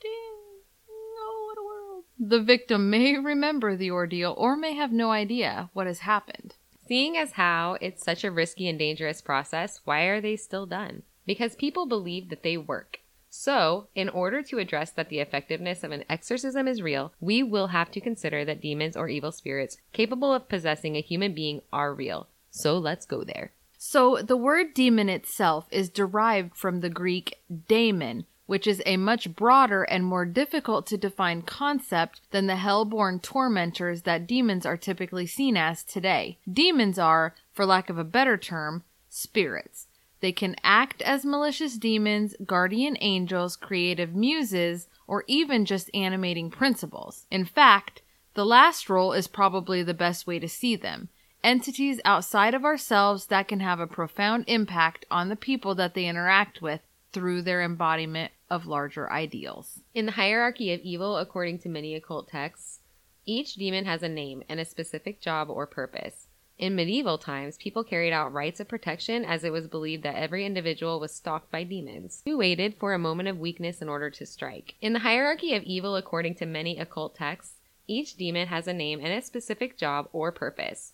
[0.00, 0.62] melting.
[0.88, 2.04] Oh, what a world.
[2.18, 6.54] The victim may remember the ordeal or may have no idea what has happened.
[6.88, 11.02] Seeing as how it's such a risky and dangerous process, why are they still done?
[11.26, 13.00] Because people believe that they work.
[13.28, 17.66] So, in order to address that the effectiveness of an exorcism is real, we will
[17.68, 21.92] have to consider that demons or evil spirits capable of possessing a human being are
[21.92, 22.28] real.
[22.50, 23.52] So, let's go there.
[23.76, 29.34] So, the word demon itself is derived from the Greek daemon, which is a much
[29.34, 35.26] broader and more difficult to define concept than the hell-born tormentors that demons are typically
[35.26, 36.38] seen as today.
[36.50, 39.88] Demons are, for lack of a better term, spirits.
[40.20, 47.26] They can act as malicious demons, guardian angels, creative muses, or even just animating principles.
[47.30, 48.02] In fact,
[48.34, 51.08] the last role is probably the best way to see them.
[51.44, 56.06] Entities outside of ourselves that can have a profound impact on the people that they
[56.06, 56.80] interact with
[57.16, 59.80] through their embodiment of larger ideals.
[59.94, 62.80] In the hierarchy of evil, according to many occult texts,
[63.24, 66.26] each demon has a name and a specific job or purpose.
[66.58, 70.44] In medieval times, people carried out rites of protection as it was believed that every
[70.44, 74.26] individual was stalked by demons, who waited for a moment of weakness in order to
[74.26, 74.74] strike.
[74.82, 77.54] In the hierarchy of evil, according to many occult texts,
[77.86, 80.92] each demon has a name and a specific job or purpose.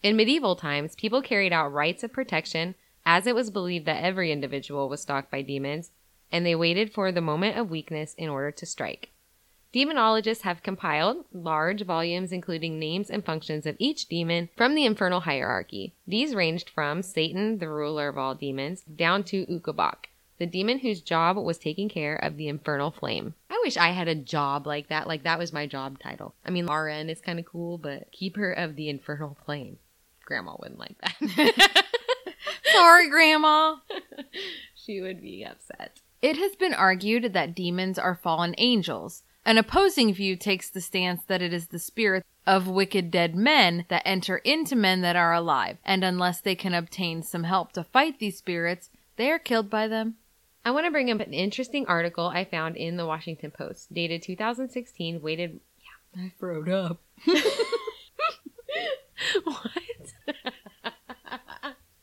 [0.00, 4.32] In medieval times, people carried out rites of protection as it was believed that every
[4.32, 5.92] individual was stalked by demons,
[6.32, 9.10] and they waited for the moment of weakness in order to strike.
[9.72, 15.20] Demonologists have compiled large volumes including names and functions of each demon from the infernal
[15.20, 15.94] hierarchy.
[16.06, 20.06] These ranged from Satan, the ruler of all demons, down to Ukobach,
[20.38, 23.34] the demon whose job was taking care of the infernal flame.
[23.50, 25.06] I wish I had a job like that.
[25.06, 26.34] Like that was my job title.
[26.44, 29.78] I mean, RN is kind of cool, but keeper of the infernal flame.
[30.24, 31.84] Grandma wouldn't like that.
[32.76, 33.76] Sorry, Grandma.
[34.74, 36.00] she would be upset.
[36.20, 39.22] It has been argued that demons are fallen angels.
[39.46, 43.84] An opposing view takes the stance that it is the spirits of wicked dead men
[43.88, 47.84] that enter into men that are alive, and unless they can obtain some help to
[47.84, 50.16] fight these spirits, they are killed by them.
[50.64, 54.22] I want to bring up an interesting article I found in the Washington Post, dated
[54.22, 55.60] 2016, weighted.
[55.78, 57.00] Yeah, I throwed up.
[59.44, 59.72] what?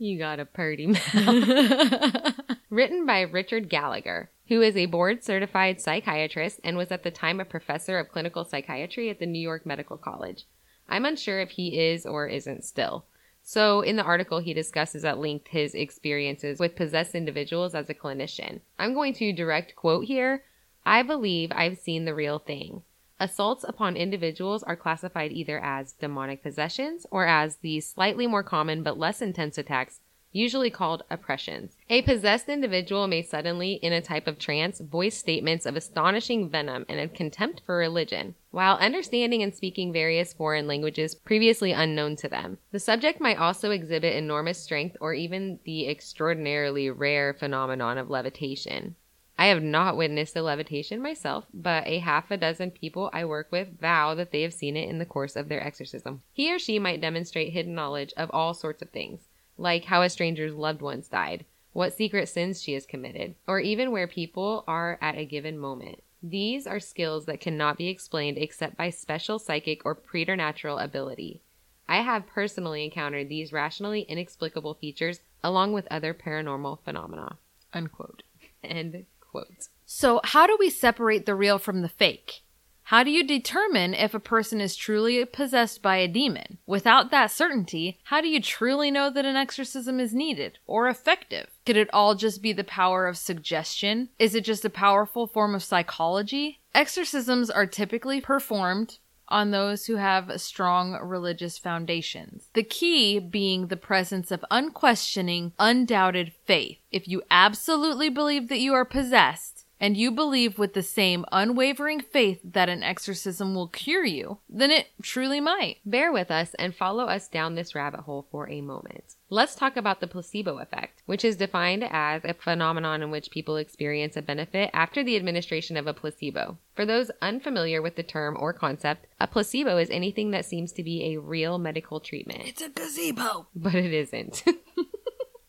[0.03, 2.33] you got a purty mouth.
[2.69, 7.39] Written by Richard Gallagher, who is a board certified psychiatrist and was at the time
[7.39, 10.45] a professor of clinical psychiatry at the New York Medical College.
[10.89, 13.05] I'm unsure if he is or isn't still.
[13.41, 17.93] So, in the article, he discusses at length his experiences with possessed individuals as a
[17.93, 18.61] clinician.
[18.79, 20.43] I'm going to direct quote here
[20.85, 22.83] I believe I've seen the real thing.
[23.23, 28.83] Assaults upon individuals are classified either as demonic possessions or as the slightly more common
[28.83, 30.01] but less intense attacks
[30.33, 31.77] usually called oppressions.
[31.89, 36.85] A possessed individual may suddenly, in a type of trance, voice statements of astonishing venom
[36.89, 42.27] and a contempt for religion, while understanding and speaking various foreign languages previously unknown to
[42.27, 42.57] them.
[42.73, 48.97] The subject might also exhibit enormous strength or even the extraordinarily rare phenomenon of levitation.
[49.37, 53.51] I have not witnessed a levitation myself, but a half a dozen people I work
[53.51, 56.21] with vow that they have seen it in the course of their exorcism.
[56.31, 60.09] He or she might demonstrate hidden knowledge of all sorts of things like how a
[60.09, 64.97] stranger's loved ones died, what secret sins she has committed, or even where people are
[65.01, 66.01] at a given moment.
[66.21, 71.41] These are skills that cannot be explained except by special psychic or preternatural ability.
[71.87, 77.37] I have personally encountered these rationally inexplicable features along with other paranormal phenomena.
[77.73, 78.23] Unquote.
[78.63, 79.67] End quote.
[79.85, 82.43] So, how do we separate the real from the fake?
[82.87, 86.59] How do you determine if a person is truly possessed by a demon?
[86.67, 91.49] Without that certainty, how do you truly know that an exorcism is needed or effective?
[91.65, 94.09] Could it all just be the power of suggestion?
[94.19, 96.59] Is it just a powerful form of psychology?
[96.75, 102.49] Exorcisms are typically performed on those who have strong religious foundations.
[102.53, 106.77] The key being the presence of unquestioning, undoubted faith.
[106.91, 111.99] If you absolutely believe that you are possessed, and you believe with the same unwavering
[111.99, 115.79] faith that an exorcism will cure you, then it truly might.
[115.85, 119.15] Bear with us and follow us down this rabbit hole for a moment.
[119.33, 123.57] Let's talk about the placebo effect, which is defined as a phenomenon in which people
[123.57, 126.59] experience a benefit after the administration of a placebo.
[126.75, 130.83] For those unfamiliar with the term or concept, a placebo is anything that seems to
[130.83, 132.43] be a real medical treatment.
[132.45, 133.47] It's a gazebo.
[133.55, 134.43] But it isn't.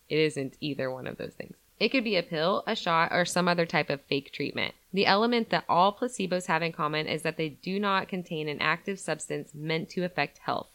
[0.08, 1.54] it isn't either one of those things.
[1.78, 4.74] It could be a pill, a shot, or some other type of fake treatment.
[4.94, 8.62] The element that all placebos have in common is that they do not contain an
[8.62, 10.68] active substance meant to affect health.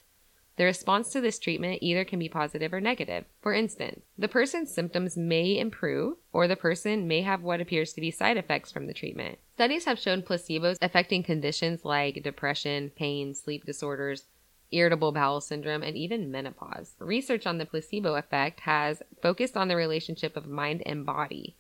[0.60, 3.24] The response to this treatment either can be positive or negative.
[3.42, 8.02] For instance, the person's symptoms may improve, or the person may have what appears to
[8.02, 9.40] be side effects from the treatment.
[9.54, 14.26] Studies have shown placebos affecting conditions like depression, pain, sleep disorders,
[14.70, 16.94] irritable bowel syndrome, and even menopause.
[17.00, 21.56] Research on the placebo effect has focused on the relationship of mind and body.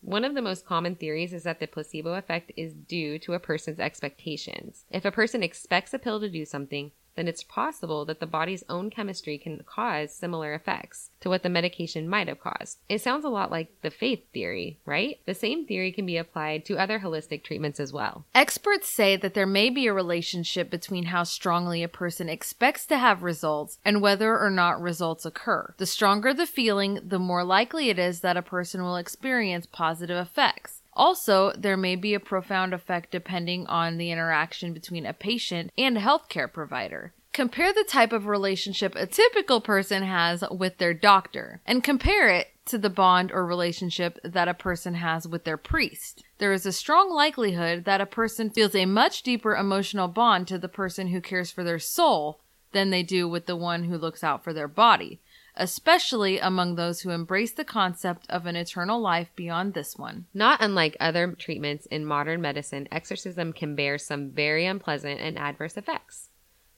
[0.00, 3.38] One of the most common theories is that the placebo effect is due to a
[3.38, 4.84] person's expectations.
[4.90, 8.64] If a person expects a pill to do something, then it's possible that the body's
[8.68, 12.78] own chemistry can cause similar effects to what the medication might have caused.
[12.88, 15.18] It sounds a lot like the faith theory, right?
[15.26, 18.26] The same theory can be applied to other holistic treatments as well.
[18.34, 22.98] Experts say that there may be a relationship between how strongly a person expects to
[22.98, 25.74] have results and whether or not results occur.
[25.78, 30.16] The stronger the feeling, the more likely it is that a person will experience positive
[30.16, 30.75] effects.
[30.96, 35.98] Also, there may be a profound effect depending on the interaction between a patient and
[35.98, 37.12] a healthcare provider.
[37.34, 42.48] Compare the type of relationship a typical person has with their doctor and compare it
[42.64, 46.24] to the bond or relationship that a person has with their priest.
[46.38, 50.58] There is a strong likelihood that a person feels a much deeper emotional bond to
[50.58, 52.40] the person who cares for their soul
[52.72, 55.20] than they do with the one who looks out for their body
[55.56, 60.26] especially among those who embrace the concept of an eternal life beyond this one.
[60.34, 65.76] Not unlike other treatments in modern medicine, exorcism can bear some very unpleasant and adverse
[65.76, 66.28] effects.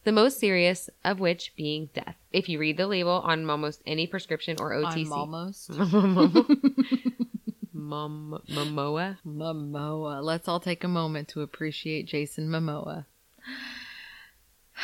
[0.05, 2.17] The most serious of which being death.
[2.33, 5.71] If you read the label on almost any prescription or OTC, almost.
[7.73, 9.19] Mom- Momoa.
[9.27, 10.23] Momoa.
[10.23, 13.07] Let's all take a moment to appreciate Jason Momoa.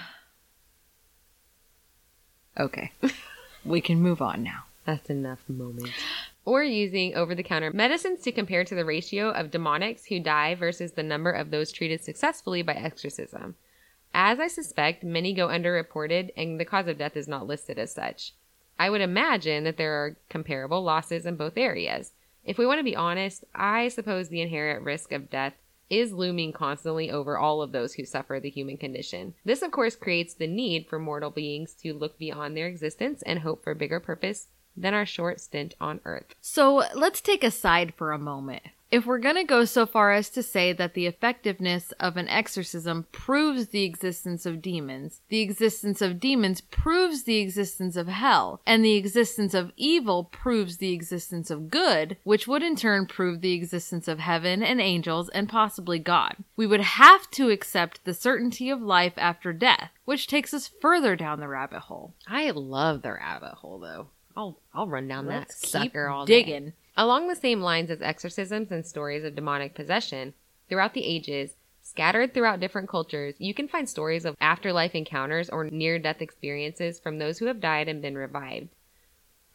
[2.61, 2.93] okay.
[3.65, 4.65] We can move on now.
[4.85, 5.91] That's enough moment.
[6.45, 10.55] Or using over the counter medicines to compare to the ratio of demonics who die
[10.55, 13.57] versus the number of those treated successfully by exorcism.
[14.15, 17.93] As I suspect, many go underreported and the cause of death is not listed as
[17.93, 18.33] such.
[18.79, 22.13] I would imagine that there are comparable losses in both areas.
[22.45, 25.55] If we want to be honest, I suppose the inherent risk of death
[25.91, 29.35] is looming constantly over all of those who suffer the human condition.
[29.45, 33.41] This, of course, creates the need for mortal beings to look beyond their existence and
[33.41, 36.35] hope for bigger purpose than our short stint on Earth.
[36.41, 38.63] So let's take a side for a moment.
[38.91, 42.27] If we're going to go so far as to say that the effectiveness of an
[42.29, 48.63] exorcism proves the existence of demons, the existence of demons proves the existence of hell,
[48.67, 53.43] and the existence of evil proves the existence of good, which would in turn prove
[53.43, 58.15] the existence of heaven and angels and possibly God, we would have to accept the
[58.15, 62.15] certainty of life after death, which takes us further down the rabbit hole.
[62.27, 64.09] I love the rabbit hole, though.
[64.35, 66.73] I'll I'll run down Let's that sucker all day.
[67.01, 70.35] Along the same lines as exorcisms and stories of demonic possession,
[70.69, 75.71] throughout the ages, scattered throughout different cultures, you can find stories of afterlife encounters or
[75.71, 78.71] near death experiences from those who have died and been revived.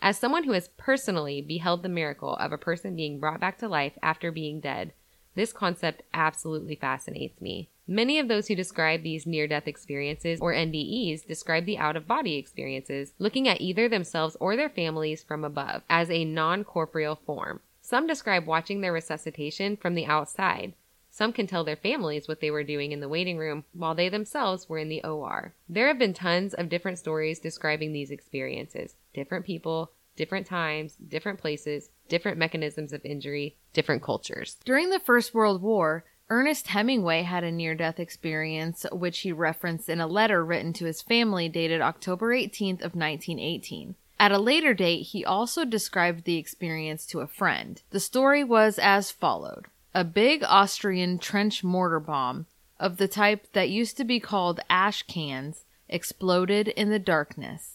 [0.02, 3.68] As someone who has personally beheld the miracle of a person being brought back to
[3.68, 4.94] life after being dead,
[5.36, 7.68] this concept absolutely fascinates me.
[7.88, 12.08] Many of those who describe these near death experiences or NDEs describe the out of
[12.08, 17.16] body experiences, looking at either themselves or their families from above as a non corporeal
[17.16, 17.60] form.
[17.82, 20.74] Some describe watching their resuscitation from the outside.
[21.10, 24.08] Some can tell their families what they were doing in the waiting room while they
[24.08, 25.54] themselves were in the OR.
[25.68, 28.96] There have been tons of different stories describing these experiences.
[29.14, 34.58] Different people, different times, different places, different mechanisms of injury, different cultures.
[34.64, 39.90] During the First World War, Ernest Hemingway had a near death experience, which he referenced
[39.90, 43.96] in a letter written to his family dated October 18th of 1918.
[44.20, 47.82] At a later date, he also described the experience to a friend.
[47.90, 49.66] The story was as followed.
[49.94, 52.46] A big Austrian trench mortar bomb,
[52.80, 57.73] of the type that used to be called ash cans, exploded in the darkness.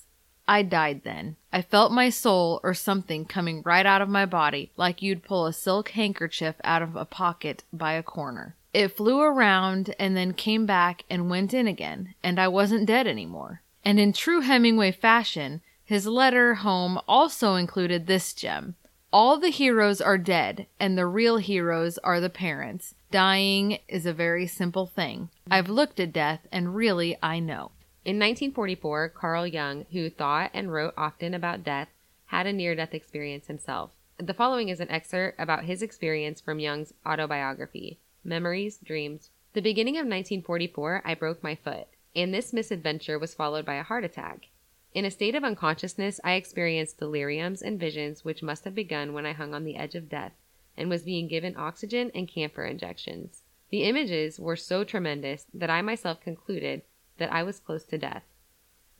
[0.48, 1.36] I died then.
[1.52, 5.46] I felt my soul or something coming right out of my body, like you'd pull
[5.46, 8.56] a silk handkerchief out of a pocket by a corner.
[8.72, 13.06] It flew around and then came back and went in again, and I wasn't dead
[13.06, 13.60] anymore.
[13.84, 18.74] And in true Hemingway fashion, his letter home also included this gem.
[19.12, 22.94] All the heroes are dead, and the real heroes are the parents.
[23.10, 25.30] Dying is a very simple thing.
[25.50, 27.70] I've looked at death, and really I know.
[28.08, 31.88] In 1944, Carl Jung, who thought and wrote often about death,
[32.28, 33.90] had a near death experience himself.
[34.16, 39.28] The following is an excerpt about his experience from Jung's autobiography Memories, Dreams.
[39.52, 41.86] The beginning of 1944, I broke my foot,
[42.16, 44.46] and this misadventure was followed by a heart attack.
[44.94, 49.26] In a state of unconsciousness, I experienced deliriums and visions which must have begun when
[49.26, 50.32] I hung on the edge of death
[50.78, 53.42] and was being given oxygen and camphor injections.
[53.68, 56.80] The images were so tremendous that I myself concluded
[57.18, 58.24] that I was close to death.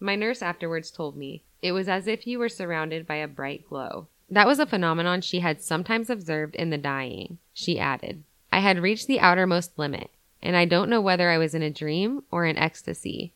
[0.00, 3.68] My nurse afterwards told me it was as if you were surrounded by a bright
[3.68, 4.06] glow.
[4.30, 7.38] That was a phenomenon she had sometimes observed in the dying.
[7.52, 10.10] She added, I had reached the outermost limit,
[10.42, 13.32] and I don't know whether I was in a dream or in ecstasy.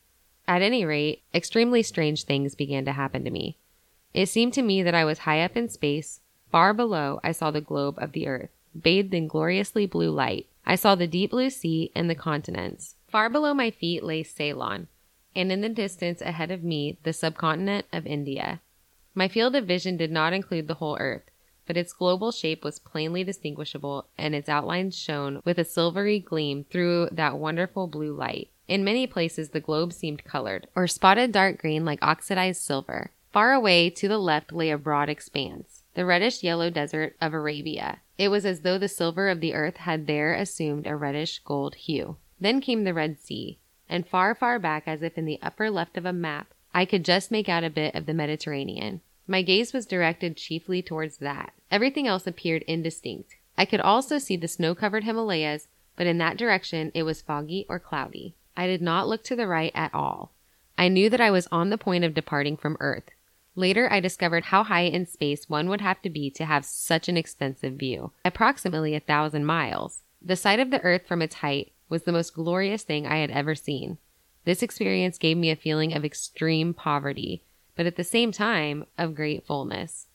[0.47, 3.57] At any rate, extremely strange things began to happen to me.
[4.13, 6.19] It seemed to me that I was high up in space.
[6.51, 10.47] Far below, I saw the globe of the earth, bathed in gloriously blue light.
[10.65, 12.95] I saw the deep blue sea and the continents.
[13.13, 14.87] Far below my feet lay Ceylon,
[15.35, 18.59] and in the distance ahead of me, the subcontinent of India.
[19.13, 21.29] My field of vision did not include the whole earth,
[21.67, 26.63] but its global shape was plainly distinguishable, and its outlines shone with a silvery gleam
[26.63, 28.49] through that wonderful blue light.
[28.67, 33.11] In many places the globe seemed colored, or spotted dark green like oxidized silver.
[33.31, 37.99] Far away to the left lay a broad expanse, the reddish yellow desert of Arabia.
[38.17, 41.75] It was as though the silver of the earth had there assumed a reddish gold
[41.75, 42.17] hue.
[42.43, 45.95] Then came the Red Sea, and far, far back, as if in the upper left
[45.95, 48.99] of a map, I could just make out a bit of the Mediterranean.
[49.25, 51.53] My gaze was directed chiefly towards that.
[51.71, 53.37] Everything else appeared indistinct.
[53.57, 57.65] I could also see the snow covered Himalayas, but in that direction it was foggy
[57.69, 58.35] or cloudy.
[58.57, 60.33] I did not look to the right at all.
[60.77, 63.09] I knew that I was on the point of departing from Earth.
[63.55, 67.07] Later, I discovered how high in space one would have to be to have such
[67.07, 69.99] an extensive view approximately a thousand miles.
[70.21, 73.29] The sight of the Earth from its height was the most glorious thing I had
[73.29, 73.99] ever seen.
[74.45, 77.43] This experience gave me a feeling of extreme poverty,
[77.75, 80.07] but at the same time of great fullness.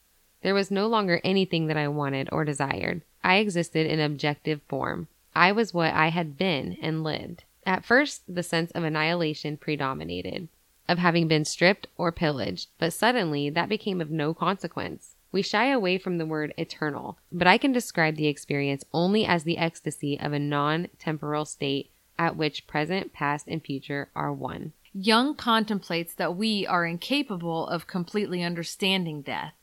[0.43, 3.03] There was no longer anything that I wanted or desired.
[3.23, 5.07] I existed in objective form.
[5.37, 7.45] I was what I had been and lived.
[7.65, 10.49] At first, the sense of annihilation predominated,
[10.89, 15.15] of having been stripped or pillaged, but suddenly that became of no consequence.
[15.31, 19.45] We shy away from the word eternal, but I can describe the experience only as
[19.45, 24.73] the ecstasy of a non temporal state at which present, past, and future are one.
[24.93, 29.55] Jung contemplates that we are incapable of completely understanding death.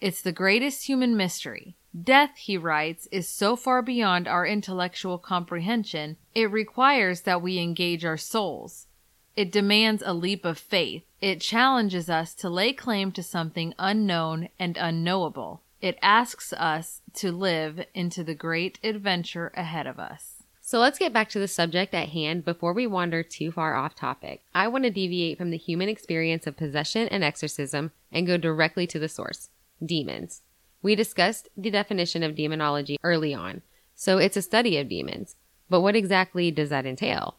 [0.00, 1.76] It's the greatest human mystery.
[2.02, 8.04] Death, he writes, is so far beyond our intellectual comprehension, it requires that we engage
[8.04, 8.88] our souls.
[9.36, 11.02] It demands a leap of faith.
[11.20, 15.62] It challenges us to lay claim to something unknown and unknowable.
[15.80, 20.44] It asks us to live into the great adventure ahead of us.
[20.60, 23.94] So let's get back to the subject at hand before we wander too far off
[23.94, 24.42] topic.
[24.54, 28.86] I want to deviate from the human experience of possession and exorcism and go directly
[28.86, 29.50] to the source
[29.84, 30.40] demons.
[30.80, 33.62] We discussed the definition of demonology early on,
[33.94, 35.36] so it's a study of demons.
[35.68, 37.36] But what exactly does that entail?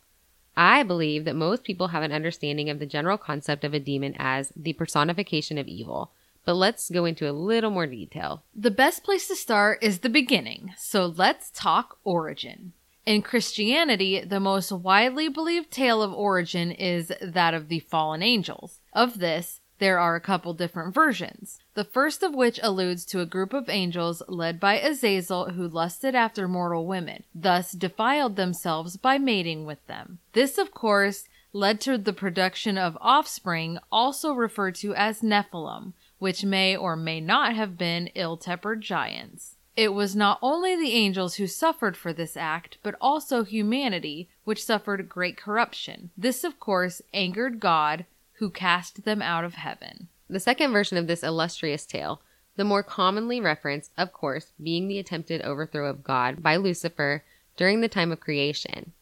[0.58, 4.16] I believe that most people have an understanding of the general concept of a demon
[4.18, 6.12] as the personification of evil.
[6.46, 8.44] But let's go into a little more detail.
[8.56, 12.74] The best place to start is the beginning, so let's talk origin.
[13.06, 18.80] In Christianity, the most widely believed tale of origin is that of the fallen angels.
[18.94, 21.60] Of this, there are a couple different versions.
[21.74, 26.16] The first of which alludes to a group of angels led by Azazel who lusted
[26.16, 30.20] after mortal women, thus defiled themselves by mating with them.
[30.34, 36.44] This, of course, led to the production of offspring, also referred to as Nephilim, which
[36.44, 39.56] may or may not have been ill tempered giants.
[39.76, 44.64] It was not only the angels who suffered for this act, but also humanity, which
[44.64, 46.12] suffered great corruption.
[46.18, 48.06] This, of course, angered God,
[48.38, 50.08] who cast them out of heaven.
[50.30, 52.22] The second version of this illustrious tale,
[52.56, 57.24] the more commonly referenced, of course, being the attempted overthrow of God by Lucifer
[57.58, 58.94] during the time of creation,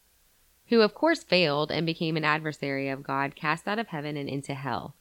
[0.68, 4.28] who of course failed and became an adversary of God, cast out of heaven and
[4.28, 4.94] into hell,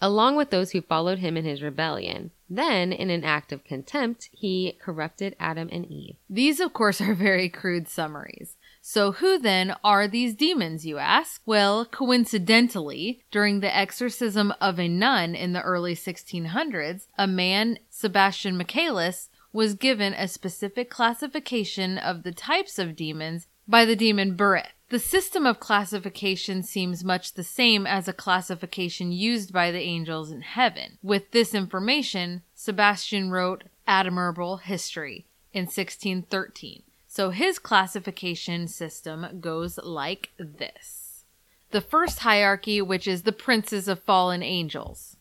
[0.00, 2.30] along with those who followed him in his rebellion.
[2.48, 6.16] Then, in an act of contempt, he corrupted Adam and Eve.
[6.28, 8.56] These, of course, are very crude summaries.
[8.92, 11.42] So, who then are these demons, you ask?
[11.46, 18.56] Well, coincidentally, during the exorcism of a nun in the early 1600s, a man, Sebastian
[18.56, 24.72] Michaelis, was given a specific classification of the types of demons by the demon Berith.
[24.88, 30.32] The system of classification seems much the same as a classification used by the angels
[30.32, 30.98] in heaven.
[31.00, 36.82] With this information, Sebastian wrote Admirable History in 1613.
[37.12, 41.24] So his classification system goes like this.
[41.72, 45.16] The first hierarchy, which is the princes of fallen angels.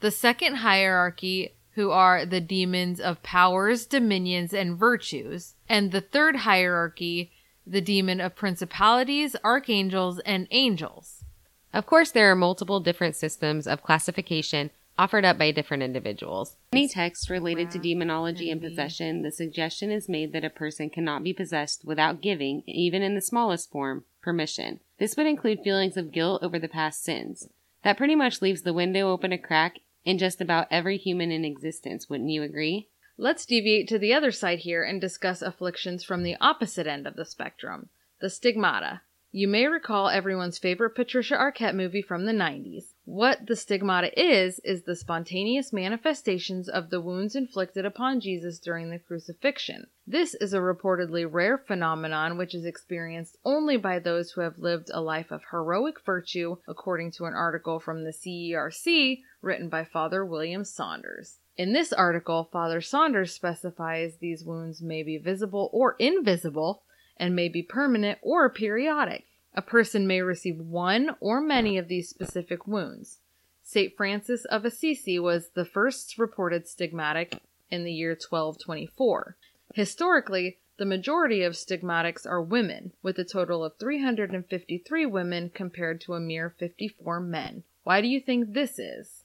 [0.00, 5.54] The second hierarchy, who are the demons of powers, dominions, and virtues.
[5.70, 7.32] And the third hierarchy,
[7.66, 11.24] the demon of principalities, archangels, and angels.
[11.72, 16.56] Of course, there are multiple different systems of classification offered up by different individuals.
[16.72, 20.90] In any text related to demonology and possession, the suggestion is made that a person
[20.90, 24.80] cannot be possessed without giving, even in the smallest form, permission.
[24.98, 27.48] This would include feelings of guilt over the past sins.
[27.82, 31.44] That pretty much leaves the window open a crack in just about every human in
[31.44, 32.88] existence, wouldn't you agree?
[33.18, 37.16] Let's deviate to the other side here and discuss afflictions from the opposite end of
[37.16, 37.88] the spectrum
[38.20, 39.00] the stigmata.
[39.32, 42.91] You may recall everyone's favorite Patricia Arquette movie from the 90s.
[43.04, 48.90] What the stigmata is, is the spontaneous manifestations of the wounds inflicted upon Jesus during
[48.90, 49.88] the crucifixion.
[50.06, 54.88] This is a reportedly rare phenomenon which is experienced only by those who have lived
[54.94, 60.24] a life of heroic virtue, according to an article from the CERC written by Father
[60.24, 61.40] William Saunders.
[61.56, 66.84] In this article, Father Saunders specifies these wounds may be visible or invisible
[67.16, 69.26] and may be permanent or periodic.
[69.54, 73.18] A person may receive one or many of these specific wounds.
[73.62, 73.94] St.
[73.96, 77.38] Francis of Assisi was the first reported stigmatic
[77.70, 79.36] in the year 1224.
[79.74, 86.14] Historically, the majority of stigmatics are women, with a total of 353 women compared to
[86.14, 87.62] a mere 54 men.
[87.84, 89.24] Why do you think this is?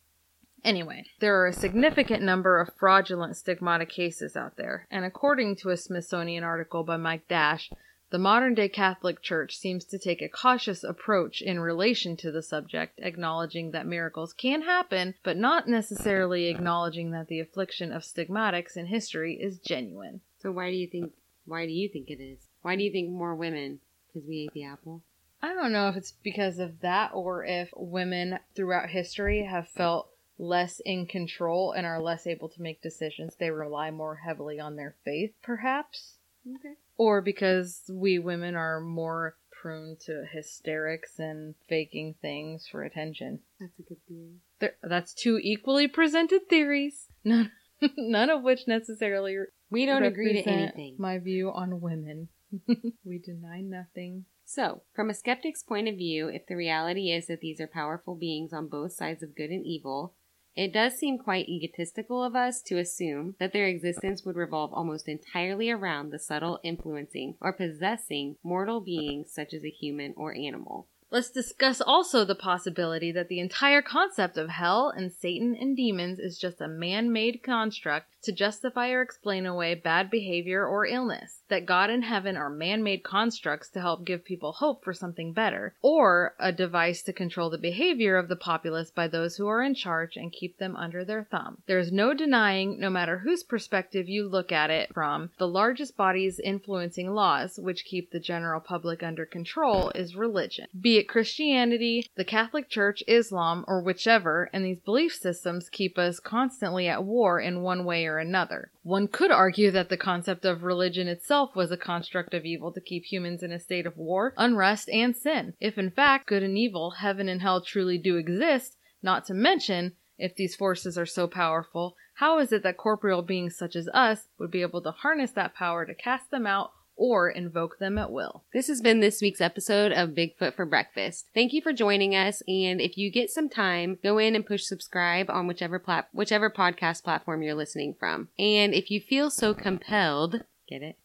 [0.63, 5.69] Anyway, there are a significant number of fraudulent stigmata cases out there, and according to
[5.69, 7.69] a Smithsonian article by Mike Dash,
[8.09, 12.41] the modern day Catholic Church seems to take a cautious approach in relation to the
[12.41, 18.77] subject, acknowledging that miracles can happen, but not necessarily acknowledging that the affliction of stigmatics
[18.77, 20.21] in history is genuine.
[20.39, 21.13] So why do you think
[21.45, 22.39] why do you think it is?
[22.61, 23.79] Why do you think more women?
[24.07, 25.03] Because we ate the apple?
[25.41, 30.09] I don't know if it's because of that or if women throughout history have felt
[30.39, 33.35] less in control and are less able to make decisions.
[33.35, 36.15] They rely more heavily on their faith, perhaps.
[36.47, 36.75] Okay.
[36.97, 43.39] Or because we women are more prone to hysterics and faking things for attention.
[43.59, 44.35] That's a good theory.
[44.59, 47.51] There, that's two equally presented theories, none,
[47.97, 49.37] none of which necessarily
[49.69, 50.95] We don't agree to anything.
[50.97, 52.29] My view on women.
[53.03, 54.25] we deny nothing.
[54.45, 58.15] So, from a skeptic's point of view, if the reality is that these are powerful
[58.15, 60.13] beings on both sides of good and evil,
[60.57, 65.07] it does seem quite egotistical of us to assume that their existence would revolve almost
[65.07, 70.87] entirely around the subtle influencing or possessing mortal beings such as a human or animal.
[71.09, 76.19] Let's discuss also the possibility that the entire concept of hell and Satan and demons
[76.19, 81.39] is just a man made construct to justify or explain away bad behavior or illness.
[81.47, 85.31] That God and heaven are man made constructs to help give people hope for something
[85.31, 89.63] better, or a device to control the behavior of the populace by those who are
[89.63, 91.59] in charge and keep them under their thumb.
[91.67, 95.95] There is no denying, no matter whose perspective you look at it from, the largest
[95.95, 100.67] bodies influencing laws, which keep the general public under control, is religion.
[100.79, 106.19] Be it Christianity, the Catholic Church, Islam, or whichever, and these belief systems keep us
[106.19, 108.71] constantly at war in one way or another.
[108.83, 112.81] One could argue that the concept of religion itself was a construct of evil to
[112.81, 115.53] keep humans in a state of war, unrest, and sin.
[115.59, 119.93] If in fact good and evil, heaven and hell truly do exist, not to mention,
[120.17, 124.27] if these forces are so powerful, how is it that corporeal beings such as us
[124.39, 128.11] would be able to harness that power to cast them out or invoke them at
[128.11, 128.43] will?
[128.53, 131.27] This has been this week's episode of Bigfoot for Breakfast.
[131.33, 134.63] Thank you for joining us, and if you get some time, go in and push
[134.63, 138.29] subscribe on whichever plat- whichever podcast platform you're listening from.
[138.37, 140.97] And if you feel so compelled, get it?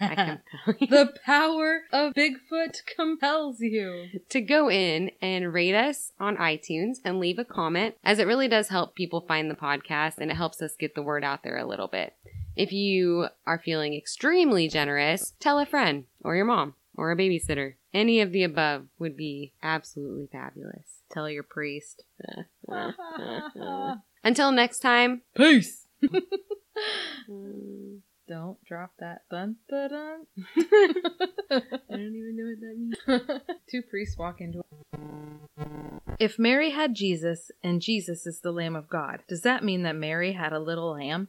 [0.00, 0.38] I
[0.76, 4.08] compel the power of Bigfoot compels you.
[4.28, 8.48] to go in and rate us on iTunes and leave a comment, as it really
[8.48, 11.56] does help people find the podcast and it helps us get the word out there
[11.56, 12.14] a little bit.
[12.58, 17.74] If you are feeling extremely generous, tell a friend or your mom or a babysitter.
[17.94, 21.02] Any of the above would be absolutely fabulous.
[21.08, 22.02] Tell your priest.
[24.24, 25.86] Until next time, Peace.
[28.28, 30.26] Don't drop that dun dun dun.
[30.56, 33.40] I don't even know what that means.
[33.70, 34.62] Two priests walk into.
[36.18, 39.94] If Mary had Jesus and Jesus is the Lamb of God, does that mean that
[39.94, 41.28] Mary had a little lamb?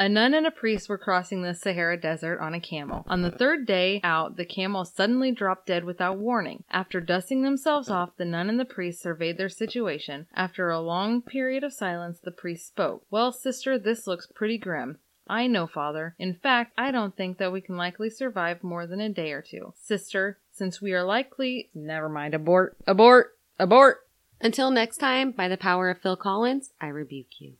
[0.00, 3.04] A nun and a priest were crossing the Sahara Desert on a camel.
[3.08, 6.62] On the third day out, the camel suddenly dropped dead without warning.
[6.70, 10.28] After dusting themselves off, the nun and the priest surveyed their situation.
[10.32, 13.02] After a long period of silence, the priest spoke.
[13.10, 14.98] Well, sister, this looks pretty grim.
[15.26, 16.14] I know, father.
[16.16, 19.42] In fact, I don't think that we can likely survive more than a day or
[19.42, 19.74] two.
[19.76, 21.70] Sister, since we are likely.
[21.74, 22.34] Never mind.
[22.34, 22.76] Abort.
[22.86, 23.36] Abort.
[23.58, 23.96] Abort.
[24.40, 27.56] Until next time, by the power of Phil Collins, I rebuke you.